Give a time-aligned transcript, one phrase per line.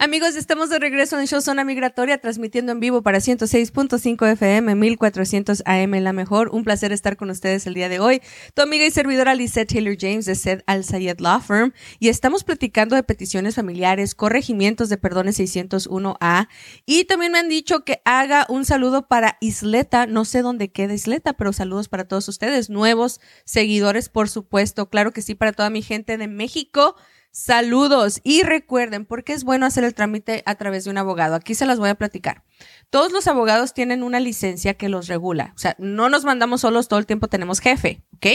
[0.00, 5.64] Amigos, estamos de regreso en show Zona Migratoria, transmitiendo en vivo para 106.5 FM, 1400
[5.66, 6.50] AM, la mejor.
[6.52, 8.22] Un placer estar con ustedes el día de hoy.
[8.54, 12.44] Tu amiga y servidora Lisette Taylor James de Sed Al Sayed Law Firm y estamos
[12.44, 16.46] platicando de peticiones familiares, corregimientos de perdones 601A
[16.86, 20.06] y también me han dicho que haga un saludo para Isleta.
[20.06, 24.90] No sé dónde queda Isleta, pero saludos para todos ustedes, nuevos seguidores, por supuesto.
[24.90, 26.94] Claro que sí, para toda mi gente de México.
[27.40, 31.36] Saludos y recuerden, porque es bueno hacer el trámite a través de un abogado.
[31.36, 32.42] Aquí se las voy a platicar.
[32.90, 35.52] Todos los abogados tienen una licencia que los regula.
[35.54, 38.26] O sea, no nos mandamos solos todo el tiempo, tenemos jefe, ¿ok?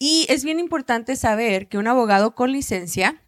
[0.00, 3.22] Y es bien importante saber que un abogado con licencia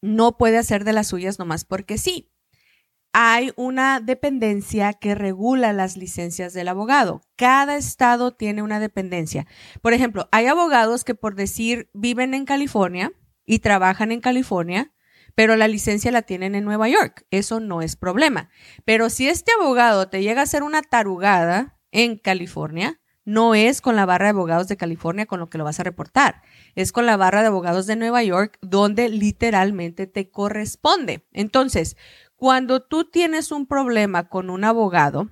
[0.00, 2.32] no puede hacer de las suyas nomás porque sí.
[3.12, 7.20] Hay una dependencia que regula las licencias del abogado.
[7.36, 9.46] Cada estado tiene una dependencia.
[9.82, 13.12] Por ejemplo, hay abogados que por decir viven en California,
[13.46, 14.92] y trabajan en California,
[15.34, 17.26] pero la licencia la tienen en Nueva York.
[17.30, 18.50] Eso no es problema.
[18.84, 23.96] Pero si este abogado te llega a hacer una tarugada en California, no es con
[23.96, 26.42] la barra de abogados de California con lo que lo vas a reportar.
[26.74, 31.26] Es con la barra de abogados de Nueva York donde literalmente te corresponde.
[31.32, 31.96] Entonces,
[32.36, 35.28] cuando tú tienes un problema con un abogado,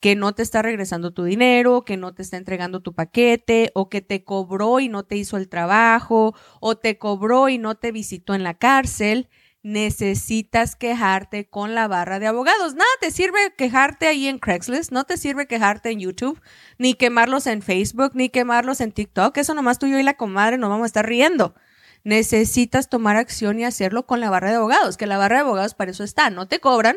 [0.00, 3.88] que no te está regresando tu dinero, que no te está entregando tu paquete, o
[3.88, 7.92] que te cobró y no te hizo el trabajo, o te cobró y no te
[7.92, 9.28] visitó en la cárcel,
[9.62, 12.74] necesitas quejarte con la barra de abogados.
[12.74, 16.40] Nada te sirve quejarte ahí en Craigslist, no te sirve quejarte en YouTube,
[16.78, 19.36] ni quemarlos en Facebook, ni quemarlos en TikTok.
[19.36, 21.56] Eso nomás tú y yo y la comadre nos vamos a estar riendo.
[22.04, 25.74] Necesitas tomar acción y hacerlo con la barra de abogados, que la barra de abogados
[25.74, 26.30] para eso está.
[26.30, 26.96] No te cobran,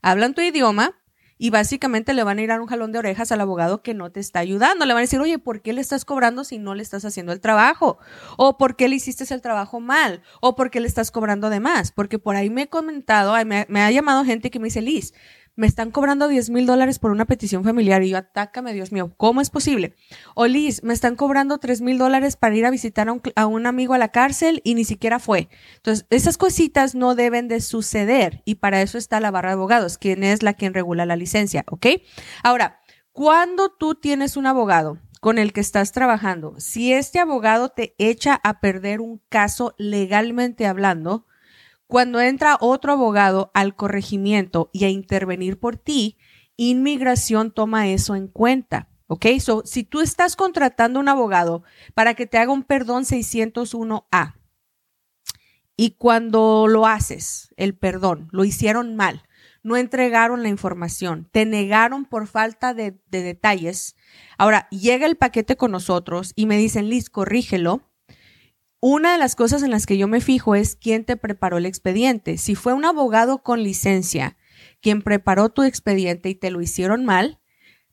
[0.00, 0.96] hablan tu idioma,
[1.44, 4.10] y básicamente le van a ir a un jalón de orejas al abogado que no
[4.10, 4.86] te está ayudando.
[4.86, 7.32] Le van a decir, oye, ¿por qué le estás cobrando si no le estás haciendo
[7.32, 7.98] el trabajo?
[8.38, 10.22] ¿O por qué le hiciste el trabajo mal?
[10.40, 11.92] ¿O por qué le estás cobrando de más?
[11.92, 15.12] Porque por ahí me he comentado, me, me ha llamado gente que me dice, Liz,
[15.56, 19.14] me están cobrando 10 mil dólares por una petición familiar y yo, atácame, Dios mío,
[19.16, 19.94] ¿cómo es posible?
[20.34, 23.46] O Liz, me están cobrando 3 mil dólares para ir a visitar a un, a
[23.46, 25.48] un, amigo a la cárcel y ni siquiera fue.
[25.76, 29.98] Entonces, esas cositas no deben de suceder y para eso está la barra de abogados,
[29.98, 31.86] quien es la quien regula la licencia, ¿ok?
[32.42, 32.80] Ahora,
[33.12, 38.40] cuando tú tienes un abogado con el que estás trabajando, si este abogado te echa
[38.42, 41.26] a perder un caso legalmente hablando,
[41.86, 46.16] cuando entra otro abogado al corregimiento y a intervenir por ti,
[46.56, 48.88] inmigración toma eso en cuenta.
[49.06, 49.26] ¿Ok?
[49.38, 51.62] So, si tú estás contratando un abogado
[51.94, 54.34] para que te haga un perdón 601A
[55.76, 59.24] y cuando lo haces, el perdón, lo hicieron mal,
[59.62, 63.94] no entregaron la información, te negaron por falta de, de detalles.
[64.38, 67.90] Ahora, llega el paquete con nosotros y me dicen, Liz, corrígelo
[68.86, 71.64] una de las cosas en las que yo me fijo es quién te preparó el
[71.64, 72.36] expediente.
[72.36, 74.36] Si fue un abogado con licencia
[74.82, 77.40] quien preparó tu expediente y te lo hicieron mal,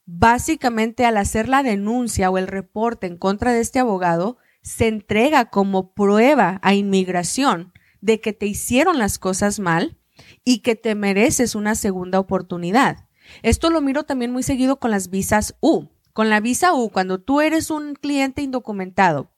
[0.05, 5.45] básicamente al hacer la denuncia o el reporte en contra de este abogado, se entrega
[5.45, 7.71] como prueba a inmigración
[8.01, 9.97] de que te hicieron las cosas mal
[10.43, 13.07] y que te mereces una segunda oportunidad.
[13.43, 15.87] Esto lo miro también muy seguido con las visas U.
[16.11, 19.31] Con la visa U, cuando tú eres un cliente indocumentado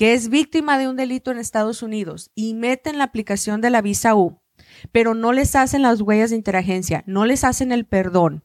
[0.00, 3.82] que es víctima de un delito en Estados Unidos y meten la aplicación de la
[3.82, 4.40] visa U,
[4.92, 8.42] pero no les hacen las huellas de interagencia, no les hacen el perdón,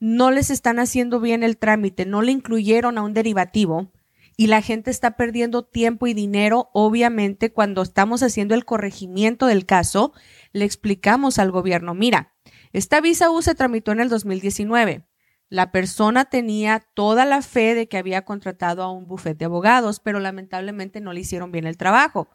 [0.00, 3.92] no les están haciendo bien el trámite, no le incluyeron a un derivativo
[4.36, 9.66] y la gente está perdiendo tiempo y dinero, obviamente cuando estamos haciendo el corregimiento del
[9.66, 10.12] caso,
[10.52, 12.34] le explicamos al gobierno, mira,
[12.72, 15.07] esta visa U se tramitó en el 2019
[15.48, 20.00] la persona tenía toda la fe de que había contratado a un bufete de abogados,
[20.00, 22.28] pero lamentablemente no le hicieron bien el trabajo.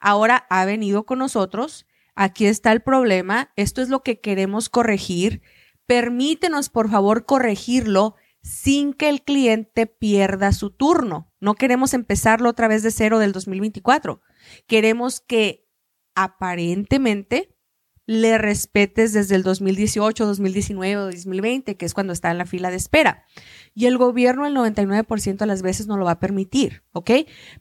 [0.00, 5.42] Ahora ha venido con nosotros, aquí está el problema, esto es lo que queremos corregir.
[5.86, 11.32] Permítenos, por favor, corregirlo sin que el cliente pierda su turno.
[11.40, 14.20] No queremos empezarlo otra vez de cero del 2024.
[14.66, 15.68] Queremos que
[16.14, 17.55] aparentemente
[18.06, 22.70] le respetes desde el 2018, 2019 o 2020, que es cuando está en la fila
[22.70, 23.24] de espera.
[23.74, 27.10] Y el gobierno el 99% de las veces no lo va a permitir, ¿ok?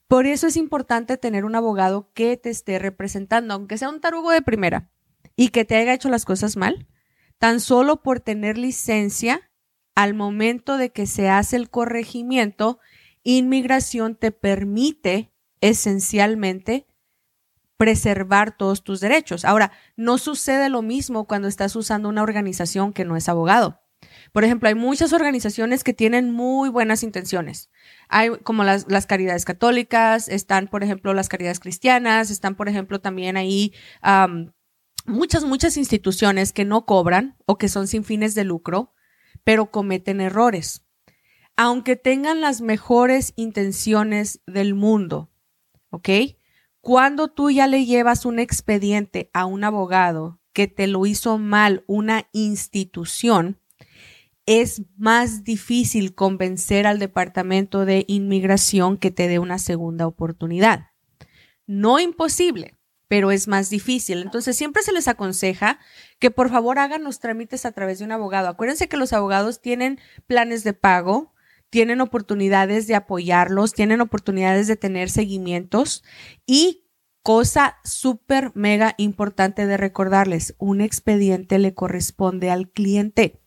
[0.08, 4.32] Por eso es importante tener un abogado que te esté representando, aunque sea un tarugo
[4.32, 4.92] de primera
[5.36, 6.88] y que te haya hecho las cosas mal,
[7.38, 9.52] Tan solo por tener licencia,
[9.94, 12.80] al momento de que se hace el corregimiento,
[13.24, 15.32] inmigración te permite
[15.62, 16.86] esencialmente
[17.78, 19.46] preservar todos tus derechos.
[19.46, 23.82] Ahora, no sucede lo mismo cuando estás usando una organización que no es abogado.
[24.32, 27.70] Por ejemplo, hay muchas organizaciones que tienen muy buenas intenciones.
[28.10, 33.38] Hay como las, caridades católicas, están, por ejemplo, las caridades cristianas, están, por ejemplo, también
[33.38, 33.74] ahí
[35.06, 38.94] muchas, muchas instituciones que no cobran o que son sin fines de lucro,
[39.44, 40.86] pero cometen errores.
[41.56, 45.32] Aunque tengan las mejores intenciones del mundo,
[45.90, 46.10] ¿ok?
[46.86, 51.84] Cuando tú ya le llevas un expediente a un abogado que te lo hizo mal
[51.88, 53.60] una institución,
[54.46, 60.92] es más difícil convencer al Departamento de Inmigración que te dé una segunda oportunidad.
[61.66, 62.76] No imposible,
[63.08, 64.22] pero es más difícil.
[64.22, 65.80] Entonces siempre se les aconseja
[66.20, 68.48] que por favor hagan los trámites a través de un abogado.
[68.48, 71.34] Acuérdense que los abogados tienen planes de pago,
[71.70, 76.04] tienen oportunidades de apoyarlos, tienen oportunidades de tener seguimientos
[76.46, 76.88] y
[77.22, 83.42] cosa súper mega importante de recordarles, un expediente le corresponde al cliente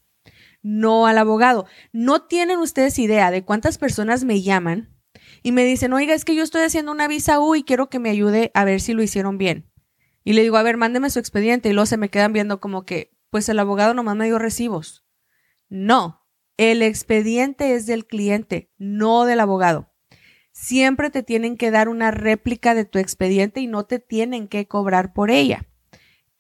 [0.63, 1.67] no al abogado.
[1.93, 4.95] No tienen ustedes idea de cuántas personas me llaman
[5.43, 7.99] y me dicen, oiga, es que yo estoy haciendo una visa U y quiero que
[7.99, 9.71] me ayude a ver si lo hicieron bien.
[10.25, 12.85] Y le digo, a ver, mándeme su expediente y luego se me quedan viendo como
[12.85, 15.07] que, pues el abogado nomás me dio recibos.
[15.69, 16.18] No,
[16.59, 19.91] el expediente es del cliente, no del abogado.
[20.53, 24.67] Siempre te tienen que dar una réplica de tu expediente y no te tienen que
[24.67, 25.65] cobrar por ella.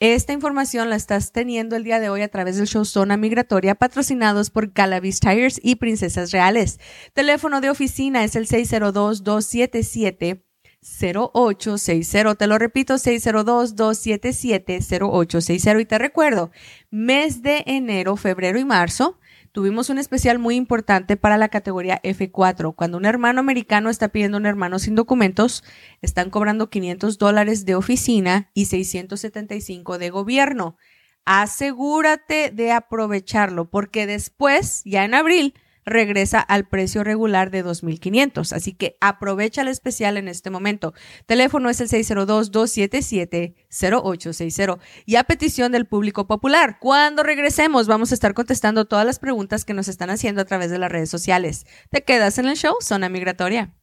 [0.00, 3.76] Esta información la estás teniendo el día de hoy a través del show Zona Migratoria,
[3.76, 6.80] patrocinados por Galavis Tires y Princesas Reales.
[7.14, 10.42] Teléfono de oficina es el 602-277.
[10.80, 12.36] 0860.
[12.36, 15.80] Te lo repito, 602-277-0860.
[15.80, 16.52] Y te recuerdo,
[16.90, 19.18] mes de enero, febrero y marzo
[19.52, 22.74] tuvimos un especial muy importante para la categoría F4.
[22.74, 25.64] Cuando un hermano americano está pidiendo un hermano sin documentos,
[26.02, 30.76] están cobrando 500 dólares de oficina y 675 de gobierno.
[31.24, 35.54] Asegúrate de aprovecharlo porque después, ya en abril,
[35.88, 38.52] regresa al precio regular de 2.500.
[38.52, 40.94] Así que aprovecha el especial en este momento.
[41.26, 44.78] Teléfono es el 602-277-0860.
[45.06, 49.64] Y a petición del público popular, cuando regresemos vamos a estar contestando todas las preguntas
[49.64, 51.66] que nos están haciendo a través de las redes sociales.
[51.90, 53.74] ¿Te quedas en el show Zona Migratoria?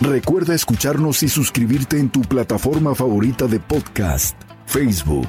[0.00, 4.36] Recuerda escucharnos y suscribirte en tu plataforma favorita de podcast,
[4.66, 5.28] Facebook